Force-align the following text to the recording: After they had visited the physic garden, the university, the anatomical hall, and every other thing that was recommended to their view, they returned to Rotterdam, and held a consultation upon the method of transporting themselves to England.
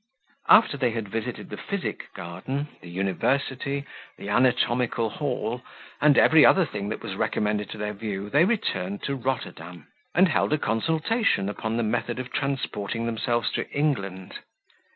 After 0.49 0.77
they 0.77 0.89
had 0.89 1.07
visited 1.09 1.51
the 1.51 1.57
physic 1.57 2.11
garden, 2.15 2.69
the 2.81 2.89
university, 2.89 3.85
the 4.17 4.29
anatomical 4.29 5.11
hall, 5.11 5.61
and 6.01 6.17
every 6.17 6.43
other 6.43 6.65
thing 6.65 6.89
that 6.89 7.03
was 7.03 7.13
recommended 7.13 7.69
to 7.69 7.77
their 7.77 7.93
view, 7.93 8.27
they 8.27 8.43
returned 8.45 9.03
to 9.03 9.13
Rotterdam, 9.15 9.89
and 10.15 10.27
held 10.27 10.53
a 10.53 10.57
consultation 10.57 11.49
upon 11.49 11.77
the 11.77 11.83
method 11.83 12.17
of 12.17 12.31
transporting 12.33 13.05
themselves 13.05 13.51
to 13.51 13.69
England. 13.69 14.39